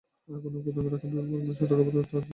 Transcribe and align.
আগুনে 0.35 0.57
গুদামে 0.65 0.89
রাখা 0.93 1.07
বিপুল 1.11 1.25
পরিমাণ 1.31 1.55
সুতা, 1.59 1.73
কাপড় 1.77 1.79
এবং 1.83 1.93
যন্ত্রাংশ 1.95 2.09
পুড়ে 2.11 2.19
যায়। 2.23 2.27